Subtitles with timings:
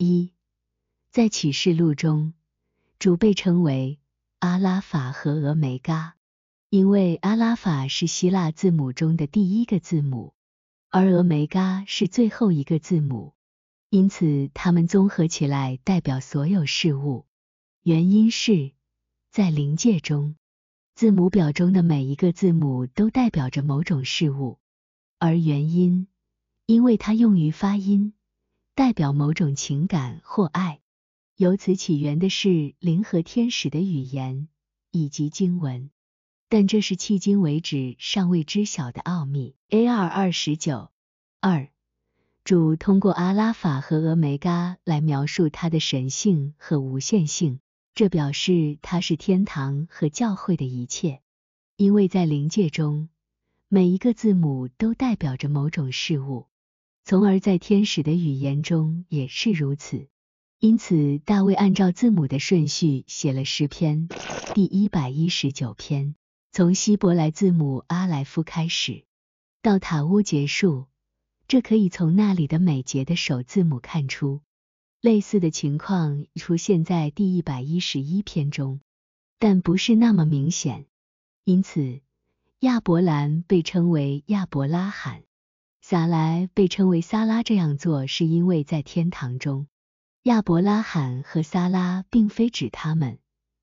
[0.00, 0.32] 一，
[1.10, 2.32] 在启示录中，
[3.00, 3.98] 主被称为
[4.38, 6.14] 阿拉法和俄梅嘎，
[6.70, 10.34] 因为阿拉法是希腊字母中的第一个字母，
[10.88, 13.34] 而俄梅嘎是最后一个字母，
[13.90, 17.26] 因此它们综合起来代表所有事物。
[17.82, 18.70] 原因是，
[19.32, 20.36] 在灵界中，
[20.94, 24.60] 字母表中的每一个字母都代表着某种事物，
[25.18, 26.06] 而原因，
[26.66, 28.12] 因为它用于发音。
[28.78, 30.78] 代表某种情感或爱，
[31.34, 34.46] 由此起源的是灵和天使的语言
[34.92, 35.90] 以及经文，
[36.48, 39.56] 但这是迄今为止尚未知晓的奥秘。
[39.70, 40.90] A 二二十九。
[41.40, 41.70] 二。
[42.44, 47.58] 主通过阿拉法和俄梅嘎来描述他的神性和无限性，
[47.96, 51.20] 这表示他是天堂和教会的一切，
[51.74, 53.08] 因为在灵界中，
[53.66, 56.46] 每一个字母都代表着某种事物。
[57.08, 60.08] 从而在天使的语言中也是如此。
[60.58, 64.08] 因此，大卫按照字母的顺序写了诗篇
[64.52, 66.16] 第一百一十九篇，
[66.52, 69.06] 从希伯来字母阿莱夫开始，
[69.62, 70.84] 到塔乌结束。
[71.46, 74.42] 这可以从那里的每节的首字母看出。
[75.00, 78.80] 类似的情况出现在第一百一十一篇中，
[79.38, 80.84] 但不是那么明显。
[81.44, 82.02] 因此，
[82.60, 85.22] 亚伯兰被称为亚伯拉罕。
[85.80, 89.68] 撒莱被称为撒拉，这样做是因为在天堂中，
[90.24, 93.18] 亚伯拉罕和撒拉并非指他们，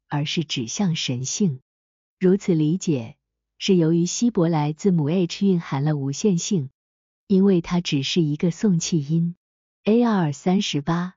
[0.07, 1.59] 而是指向神性。
[2.19, 3.17] 如此理解
[3.57, 6.69] 是由于希伯来字母 H 蕴含了无限性，
[7.27, 9.35] 因为它只是一个送气音。
[9.83, 11.15] A R 三十八